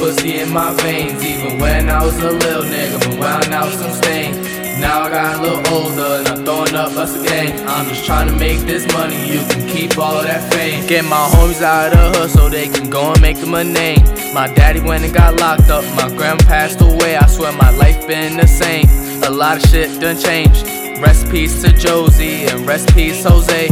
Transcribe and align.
pussy 0.00 0.40
in 0.40 0.50
my 0.50 0.72
veins. 0.82 1.22
Even 1.22 1.58
when 1.58 1.90
I 1.90 2.04
was 2.04 2.16
a 2.18 2.30
little 2.30 2.62
nigga, 2.62 2.98
been 3.00 3.18
wound 3.18 3.52
out 3.52 3.70
some 3.72 3.92
stain. 3.92 4.32
Now 4.80 5.02
I 5.02 5.10
got 5.10 5.38
a 5.38 5.42
little 5.42 5.74
older 5.74 6.10
and 6.18 6.28
I'm 6.28 6.44
throwing 6.44 6.74
up 6.74 6.92
us 6.96 7.14
again. 7.20 7.68
I'm 7.68 7.86
just 7.86 8.06
trying 8.06 8.28
to 8.28 8.36
make 8.36 8.60
this 8.60 8.90
money, 8.94 9.16
you 9.30 9.40
can 9.50 9.68
keep 9.68 9.98
all 9.98 10.22
that 10.22 10.52
fame. 10.52 10.86
Get 10.86 11.04
my 11.04 11.28
homies 11.34 11.60
out 11.62 11.92
of 11.92 12.14
the 12.14 12.18
hood 12.18 12.30
so 12.30 12.48
they 12.48 12.68
can 12.68 12.88
go 12.88 13.12
and 13.12 13.20
make 13.20 13.36
them 13.36 13.54
a 13.54 13.62
name. 13.62 14.02
My 14.32 14.52
daddy 14.54 14.80
went 14.80 15.04
and 15.04 15.12
got 15.12 15.38
locked 15.38 15.68
up, 15.68 15.84
my 15.94 16.08
grandma 16.16 16.42
passed 16.44 16.80
away. 16.80 17.16
I 17.16 17.26
swear 17.26 17.52
my 17.52 17.70
life 17.70 18.06
been 18.06 18.38
the 18.38 18.46
same. 18.46 18.88
A 19.22 19.30
lot 19.30 19.58
of 19.58 19.70
shit 19.70 20.00
done 20.00 20.18
changed. 20.18 20.64
Rest 20.98 21.30
peace 21.30 21.62
to 21.62 21.72
Josie 21.72 22.46
and 22.46 22.66
rest 22.66 22.94
peace 22.94 23.22
Jose. 23.24 23.68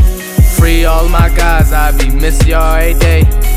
Free 0.59 0.85
all 0.85 1.09
my 1.09 1.29
guys, 1.31 1.73
I 1.73 1.97
be 1.97 2.11
missing 2.11 2.49
y'all 2.49 2.77
every 2.77 2.99
day. 3.01 3.48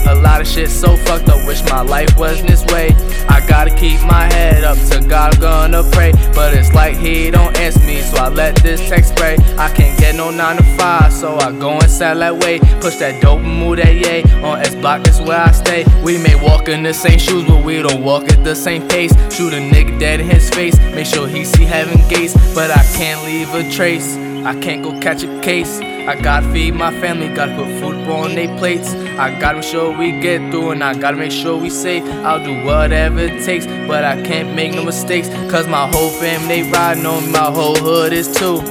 Shit 0.52 0.70
so 0.70 0.98
fucked 0.98 1.30
up, 1.30 1.48
wish 1.48 1.64
my 1.70 1.80
life 1.80 2.18
wasn't 2.18 2.50
this 2.50 2.66
way. 2.66 2.90
I 3.30 3.42
gotta 3.48 3.74
keep 3.74 4.02
my 4.02 4.26
head 4.34 4.66
up 4.66 4.78
to 4.90 5.00
God, 5.08 5.36
I'm 5.36 5.40
gonna 5.40 5.90
pray. 5.92 6.12
But 6.36 6.54
it's 6.54 6.74
like 6.74 6.98
he 6.98 7.32
don't 7.32 7.58
answer 7.58 7.80
me, 7.80 8.02
so 8.02 8.18
I 8.18 8.28
let 8.28 8.58
this 8.58 8.82
text 8.90 9.16
spray. 9.16 9.38
I 9.58 9.70
can't 9.74 9.98
get 9.98 10.16
no 10.16 10.30
9 10.30 10.58
to 10.58 10.64
5, 10.78 11.14
so 11.14 11.38
I 11.38 11.54
go 11.54 11.80
inside 11.80 12.16
that 12.16 12.44
way. 12.44 12.60
Push 12.82 12.98
that 12.98 13.22
dope 13.22 13.40
and 13.40 13.60
move 13.60 13.78
that 13.78 13.96
yay. 13.96 14.24
On 14.44 14.60
S 14.60 14.76
block, 14.76 15.06
that's 15.06 15.22
where 15.22 15.40
I 15.40 15.52
stay. 15.52 15.86
We 16.04 16.18
may 16.18 16.36
walk 16.36 16.68
in 16.68 16.84
the 16.84 16.94
same 16.94 17.18
shoes, 17.18 17.46
but 17.48 17.64
we 17.64 17.82
don't 17.82 18.04
walk 18.04 18.30
at 18.30 18.44
the 18.44 18.54
same 18.54 18.86
pace. 18.90 19.14
Shoot 19.34 19.54
a 19.54 19.58
nigga 19.58 19.98
dead 20.02 20.20
in 20.20 20.30
his 20.30 20.50
face, 20.50 20.78
make 20.94 21.06
sure 21.06 21.30
he 21.30 21.46
see 21.46 21.64
heaven 21.64 22.06
gates. 22.10 22.34
But 22.54 22.72
I 22.72 22.84
can't 22.98 23.24
leave 23.24 23.54
a 23.54 23.72
trace. 23.72 24.18
I 24.44 24.60
can't 24.60 24.84
go 24.84 25.00
catch 25.00 25.24
a 25.24 25.40
case. 25.40 25.80
I 26.08 26.20
gotta 26.20 26.52
feed 26.52 26.74
my 26.74 26.92
family, 27.00 27.28
gotta 27.30 27.56
put 27.56 27.68
food 27.80 28.08
on 28.10 28.36
their 28.36 28.56
plates. 28.58 28.94
I 29.20 29.40
gotta 29.40 29.60
make 29.60 29.64
sure 29.64 29.96
we 29.96 30.12
get 30.20 30.52
through, 30.52 30.72
and 30.72 30.84
I 30.84 30.94
gotta 30.98 31.18
make 31.18 31.32
sure 31.32 31.56
we 31.58 31.70
safe. 31.70 32.04
I'll 32.26 32.44
do 32.44 32.66
whatever 32.66 33.20
it 33.20 33.46
takes, 33.46 33.68
but 33.88 34.04
I 34.04 34.22
can't 34.24 34.56
make 34.56 34.74
no 34.74 34.84
mistakes. 34.84 35.30
Cause 35.52 35.68
my 35.68 35.88
whole 35.88 36.10
family 36.10 36.64
they 36.64 36.72
riding 36.72 37.06
on 37.06 37.26
me, 37.26 37.32
my 37.32 37.52
whole 37.52 37.76
hood 37.76 38.14
is 38.14 38.28
too. 38.28 38.62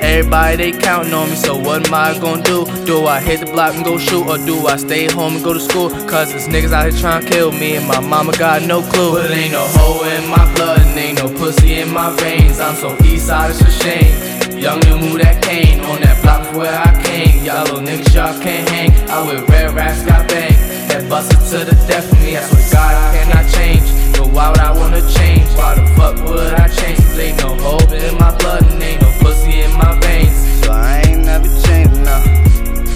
Everybody 0.00 0.56
they 0.56 0.72
counting 0.78 1.12
on 1.12 1.30
me, 1.30 1.36
so 1.36 1.56
what 1.56 1.86
am 1.86 1.94
I 1.94 2.16
gonna 2.18 2.42
do? 2.42 2.64
Do 2.84 3.06
I 3.06 3.18
hit 3.18 3.40
the 3.40 3.46
block 3.46 3.74
and 3.74 3.84
go 3.84 3.98
shoot, 3.98 4.26
or 4.28 4.38
do 4.38 4.66
I 4.66 4.76
stay 4.76 5.06
home 5.06 5.36
and 5.36 5.44
go 5.44 5.54
to 5.54 5.60
school? 5.60 5.90
Cause 6.06 6.32
this 6.32 6.46
niggas 6.46 6.72
out 6.72 6.90
here 6.90 7.00
trying 7.00 7.24
to 7.24 7.28
kill 7.28 7.50
me, 7.50 7.76
and 7.76 7.88
my 7.88 7.98
mama 7.98 8.32
got 8.38 8.62
no 8.62 8.82
clue. 8.82 9.14
But 9.14 9.30
ain't 9.32 9.52
no 9.52 9.66
hoe 9.70 10.04
in 10.08 10.28
my 10.28 10.54
blood, 10.54 10.80
and 10.82 10.98
ain't 10.98 11.18
no 11.18 11.28
pussy 11.28 11.80
in 11.80 11.92
my 11.92 12.14
veins. 12.20 12.60
I'm 12.60 12.76
so 12.76 12.96
east 13.04 13.26
side, 13.26 13.50
it's 13.50 13.60
a 13.60 13.70
shame. 13.70 14.35
Young 14.56 14.82
and 14.86 15.00
move 15.00 15.18
that 15.20 15.42
cane 15.42 15.80
on 15.80 16.00
that 16.00 16.22
block 16.22 16.54
where 16.56 16.72
I 16.72 16.90
came. 17.04 17.44
Y'all 17.44 17.64
little 17.64 17.80
niggas, 17.80 18.14
y'all 18.14 18.32
can't 18.40 18.66
hang. 18.70 18.90
I 19.10 19.20
with 19.20 19.46
red 19.50 19.74
racks, 19.74 20.02
got 20.02 20.26
bang. 20.28 20.52
That 20.88 21.06
busted 21.10 21.38
to 21.50 21.58
the 21.68 21.76
death 21.86 22.10
of 22.10 22.18
me. 22.20 22.38
I 22.38 22.40
swear 22.40 22.64
God, 22.72 22.94
I 22.96 23.04
cannot 23.12 23.46
change. 23.52 23.84
But 24.16 24.28
why 24.32 24.48
would 24.48 24.58
I 24.58 24.72
wanna 24.72 25.02
change? 25.12 25.44
Why 25.52 25.74
the 25.74 25.84
fuck 25.94 26.16
would 26.24 26.54
I 26.54 26.68
change? 26.68 26.96
Cause 26.96 27.18
ain't 27.18 27.38
no 27.38 27.54
hope 27.60 27.92
in 27.92 28.16
my 28.16 28.34
blood 28.38 28.64
and 28.64 28.82
ain't 28.82 29.02
no 29.02 29.12
pussy 29.20 29.60
in 29.60 29.72
my 29.76 29.92
veins. 30.00 30.64
So 30.64 30.72
I 30.72 31.02
ain't 31.04 31.24
never 31.24 31.48
changed, 31.68 32.00
nah. 32.00 32.24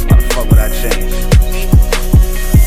Why 0.08 0.16
the 0.16 0.26
fuck 0.32 0.48
would 0.48 0.58
I 0.58 0.68
change? 0.80 1.12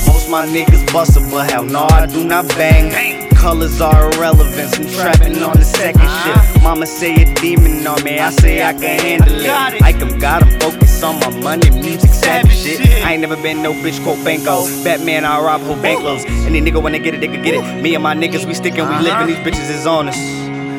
Most 0.05 0.29
my 0.29 0.45
niggas 0.45 0.85
busted, 0.93 1.29
but 1.31 1.49
hell 1.49 1.65
no, 1.65 1.87
I 1.89 2.05
do 2.05 2.23
not 2.23 2.47
bang. 2.49 3.12
Colors 3.43 3.81
are 3.81 4.09
irrelevant, 4.13 4.79
I'm 4.79 4.87
trapping 4.87 5.43
on 5.43 5.57
the 5.57 5.65
second 5.65 5.99
shift. 6.23 6.63
Mama 6.63 6.85
say 6.85 7.13
a 7.13 7.33
demon 7.35 7.85
on 7.85 8.01
me, 8.01 8.17
I 8.17 8.29
say 8.29 8.63
I 8.63 8.71
can 8.71 8.97
handle 9.01 9.37
it. 9.37 9.81
I 9.81 9.91
can 9.91 10.17
God, 10.17 10.43
I'm 10.43 10.59
focused 10.61 11.03
on 11.03 11.19
my 11.19 11.29
money, 11.41 11.69
music, 11.69 12.09
savage 12.11 12.55
shit. 12.55 12.79
I 13.03 13.11
ain't 13.11 13.21
never 13.21 13.35
been 13.35 13.61
no 13.61 13.73
bitch 13.73 14.01
called 14.01 14.23
Banco. 14.23 14.63
Batman, 14.85 15.25
I 15.25 15.41
rob 15.41 15.59
whole 15.59 15.75
bankloads. 15.75 16.23
Any 16.45 16.61
nigga 16.61 16.81
wanna 16.81 16.99
get 16.99 17.15
it, 17.15 17.19
they 17.19 17.27
can 17.27 17.43
get 17.43 17.55
it. 17.55 17.81
Me 17.81 17.93
and 17.95 18.01
my 18.01 18.15
niggas, 18.15 18.45
we 18.45 18.53
stickin', 18.53 18.87
we 18.87 18.95
uh-huh. 18.95 19.03
livin', 19.03 19.27
these 19.27 19.45
bitches 19.45 19.69
is 19.69 19.85
on 19.85 20.07
us. 20.07 20.15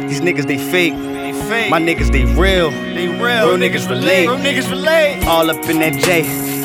These 0.08 0.22
niggas, 0.22 0.46
they 0.46 0.56
fake. 0.56 0.94
My 1.68 1.78
niggas, 1.78 2.10
they 2.10 2.24
real. 2.24 2.70
They 2.70 3.08
real. 3.08 3.18
Real 3.18 3.58
niggas 3.58 3.90
relate. 3.90 4.26
Real 4.26 4.38
niggas 4.38 4.70
relate. 4.70 5.22
All 5.26 5.50
up 5.50 5.62
in 5.68 5.80
that 5.80 6.00
J. 6.02 6.22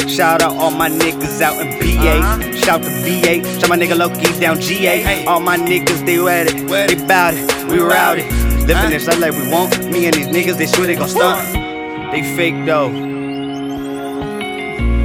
Shout 0.10 0.42
out 0.42 0.58
all 0.58 0.72
my 0.72 0.90
niggas 0.90 1.40
out 1.40 1.62
in 1.62 1.78
PA. 1.78 2.42
Shout 2.58 2.82
to 2.82 2.90
VA. 2.90 3.44
Shout 3.60 3.70
my 3.70 3.78
nigga 3.78 3.96
Loki 3.96 4.40
down 4.40 4.60
GA. 4.60 5.26
All 5.28 5.40
my 5.40 5.56
niggas, 5.56 6.04
they 6.04 6.18
ready. 6.18 6.62
They 6.62 6.96
bout 7.06 7.36
it. 7.36 7.70
We 7.70 7.78
rowdy. 7.78 8.24
Living 8.66 8.90
this 8.90 9.06
life 9.06 9.20
like 9.20 9.34
we 9.34 9.48
want. 9.52 9.86
Me 9.86 10.08
and 10.08 10.16
these 10.16 10.28
niggas, 10.28 10.58
they 10.58 10.66
swear 10.66 10.88
they 10.88 10.96
gon' 10.96 11.10
stunt. 11.10 11.54
They 12.12 12.24
fake 12.36 12.66
though. 12.66 12.88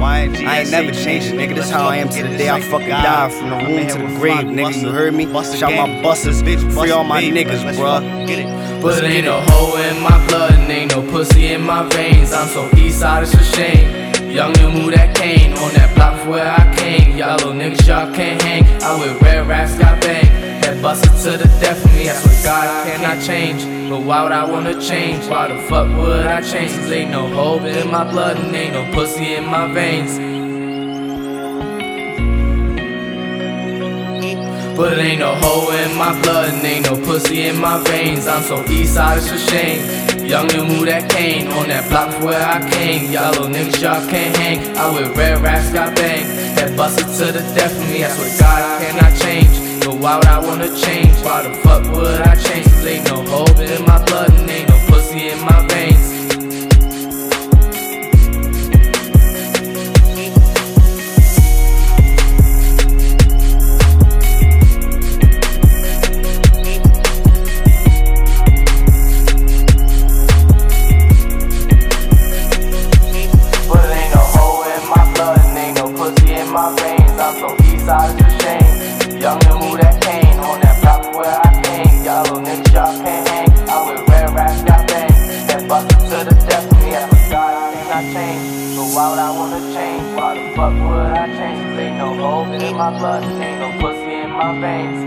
I 0.01 0.59
ain't 0.59 0.71
never 0.71 0.91
changed, 0.91 1.33
nigga. 1.33 1.53
This 1.53 1.69
how 1.69 1.87
I 1.87 1.97
am 1.97 2.09
to 2.09 2.23
the 2.23 2.35
day 2.35 2.49
I 2.49 2.59
fucking 2.61 2.89
die. 2.89 3.29
From 3.29 3.49
the 3.49 3.55
womb 3.57 3.87
to 3.87 3.97
the 3.99 4.19
grave, 4.19 4.45
nigga. 4.47 4.81
You 4.81 4.89
heard 4.89 5.13
me? 5.13 5.25
Shout 5.25 5.73
my 5.73 6.01
busters, 6.01 6.41
bitch. 6.41 6.61
free 6.73 6.89
all 6.89 7.03
my 7.03 7.21
niggas, 7.21 7.61
bruh. 7.75 8.27
Get 8.27 8.39
it. 8.39 8.81
But 8.81 9.03
ain't 9.03 9.25
no 9.25 9.39
hoe 9.41 9.77
in 9.77 10.01
my 10.01 10.27
blood 10.27 10.53
and 10.53 10.71
ain't 10.71 10.95
no 10.95 11.01
pussy 11.11 11.53
in 11.53 11.61
my 11.61 11.87
veins. 11.89 12.33
I'm 12.33 12.47
so 12.47 12.69
east 12.75 12.99
side, 12.99 13.23
it's 13.23 13.33
a 13.35 13.43
shame. 13.43 14.05
Young 14.35 14.57
and 14.57 14.73
move 14.73 14.91
that 14.91 15.15
cane 15.15 15.53
on 15.53 15.73
that 15.75 15.95
block 15.95 16.27
where 16.27 16.45
I 16.45 16.75
came. 16.75 17.15
Y'all 17.15 17.37
little 17.37 17.53
niggas, 17.53 17.87
y'all 17.87 18.13
can't 18.13 18.41
hang. 18.41 18.65
I 18.83 18.99
with 18.99 19.21
red 19.21 19.47
racks, 19.47 19.77
got 19.77 20.01
bang. 20.01 20.25
That 20.59 20.81
busted 20.81 21.11
to 21.23 21.37
the 21.37 21.47
death 21.61 21.85
of 21.85 21.93
me. 21.93 22.09
I 22.09 22.13
swear 22.15 22.43
God, 22.43 22.67
I 22.67 22.97
cannot 22.97 23.23
change. 23.23 23.63
But 23.89 24.01
why 24.01 24.23
would 24.23 24.33
I 24.33 24.43
wanna 24.51 24.73
change? 24.81 25.25
Why 25.27 25.47
the 25.47 25.57
fuck 25.69 25.87
would 25.87 26.25
I 26.27 26.41
change? 26.41 26.73
Cause 26.73 26.91
ain't 26.91 27.11
no 27.11 27.29
hope 27.29 27.61
in 27.61 27.89
my 27.89 28.03
blood 28.11 28.35
and 28.35 28.53
ain't 28.53 28.73
no 28.73 28.83
pussy 28.91 29.35
in 29.35 29.45
my 29.45 29.73
veins. 29.73 30.17
But 34.75 34.99
ain't 34.99 35.19
no 35.19 35.33
hoe 35.35 35.71
in 35.71 35.97
my 35.97 36.11
blood 36.23 36.49
and 36.49 36.65
ain't 36.65 36.83
no 36.91 36.97
pussy 37.05 37.47
in 37.47 37.57
my 37.57 37.81
veins. 37.85 38.27
I'm 38.27 38.43
so 38.43 38.65
east 38.65 38.95
side, 38.95 39.19
it's 39.19 39.31
a 39.31 39.37
shame. 39.37 40.14
Young 40.25 40.51
and 40.53 40.67
move 40.67 40.85
that 40.87 41.07
cane 41.11 41.47
on 41.53 41.67
that 41.69 41.87
block 41.87 42.09
where 42.23 42.41
I 42.41 42.57
came. 42.71 43.11
Y'all 43.11 43.29
little 43.29 43.47
niggas, 43.47 43.79
y'all 43.79 44.01
can't 44.09 44.35
hang. 44.37 44.75
I 44.75 44.89
with 44.91 45.15
red 45.15 45.39
racks, 45.41 45.71
got 45.71 45.95
bang. 45.95 46.25
That 46.55 46.75
busted 46.75 47.05
to 47.05 47.31
the 47.31 47.45
death 47.53 47.77
of 47.77 47.87
me. 47.89 48.01
Swear 48.01 48.29
to 48.29 48.39
God, 48.39 48.61
I 48.65 48.73
cannot 48.83 49.13
change. 49.21 49.85
But 49.85 49.95
why 50.01 50.17
would 50.17 50.25
I 50.25 50.39
wanna 50.39 50.75
change? 50.75 51.13
Why 51.21 51.43
the 51.43 51.53
fuck 51.61 51.83
would 51.93 52.21
I 52.21 52.33
change? 52.41 52.65
Ain't 52.83 53.05
no 53.05 53.21
hope 53.21 53.59
in 53.59 53.84
my 76.55 76.73
veins. 76.79 77.19
I'm 77.19 77.35
so 77.35 77.49
east 77.67 77.85
side, 77.85 78.15
it's 78.15 78.23
a 78.23 78.39
shame. 78.39 79.19
Young 79.19 79.43
and 79.43 79.59
move 79.59 79.77
that 79.81 80.01
cane 80.01 80.39
on 80.39 80.61
that 80.61 80.79
block 80.81 81.03
where 81.13 81.27
I 81.27 81.51
came. 81.61 82.03
Y'all 82.05 82.23
little 82.23 82.39
niggas, 82.39 82.71
y'all 82.71 82.95
can't 83.03 83.27
hang. 83.27 83.51
I 83.67 83.75
with 83.91 84.07
red 84.07 84.33
racks, 84.33 84.63
got 84.63 84.87
bang. 84.87 85.11
That 85.47 85.67
busted 85.67 85.99
to 85.99 86.17
the 86.23 86.35
death 86.47 86.71
of 86.71 86.79
me. 86.79 86.95
I 86.95 87.03
God, 87.29 87.51
I 87.59 87.75
cannot 87.75 88.05
change. 88.15 88.77
But 88.77 88.87
why 88.95 89.05
would 89.11 89.19
I 89.19 89.31
wanna 89.37 89.61
change? 89.75 90.07
Why 90.15 90.31
the 90.35 90.55
fuck 90.55 90.73
would 90.87 91.11
I 91.11 91.27
change? 91.35 91.59
Cause 91.59 91.79
ain't 91.79 91.97
no 91.97 92.07
hoe 92.23 92.51
in 92.53 92.75
my 92.77 92.89
blood 92.97 93.23
ain't 93.25 93.59
no 93.59 93.69
pussy 93.81 94.13
in 94.23 94.31
my 94.31 94.51
veins. 94.63 94.99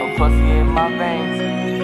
No 0.00 0.06
pussy 0.16 0.50
in 0.60 0.68
my 0.68 0.88
veins. 0.96 1.77